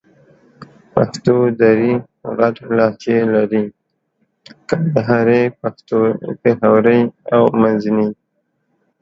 [0.93, 1.91] پښتو درې
[2.37, 3.63] غټ لهجې لرې:
[4.69, 5.43] کندهارۍ،
[6.41, 7.01] پېښورۍ
[7.33, 8.09] او منځني.